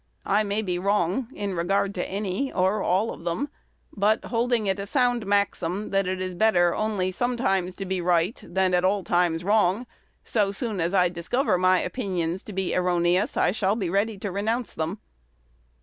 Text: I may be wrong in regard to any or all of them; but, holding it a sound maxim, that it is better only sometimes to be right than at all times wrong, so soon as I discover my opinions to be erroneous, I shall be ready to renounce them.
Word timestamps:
I 0.25 0.41
may 0.41 0.63
be 0.63 0.79
wrong 0.79 1.27
in 1.31 1.53
regard 1.53 1.93
to 1.93 2.03
any 2.03 2.51
or 2.51 2.81
all 2.81 3.11
of 3.13 3.23
them; 3.23 3.49
but, 3.95 4.25
holding 4.25 4.65
it 4.65 4.79
a 4.79 4.87
sound 4.87 5.27
maxim, 5.27 5.91
that 5.91 6.07
it 6.07 6.19
is 6.19 6.33
better 6.33 6.73
only 6.73 7.11
sometimes 7.11 7.75
to 7.75 7.85
be 7.85 8.01
right 8.01 8.41
than 8.43 8.73
at 8.73 8.83
all 8.83 9.03
times 9.03 9.43
wrong, 9.43 9.85
so 10.23 10.51
soon 10.51 10.81
as 10.81 10.95
I 10.95 11.07
discover 11.09 11.55
my 11.59 11.81
opinions 11.81 12.41
to 12.45 12.51
be 12.53 12.73
erroneous, 12.75 13.37
I 13.37 13.51
shall 13.51 13.75
be 13.75 13.91
ready 13.91 14.17
to 14.17 14.31
renounce 14.31 14.73
them. 14.73 14.97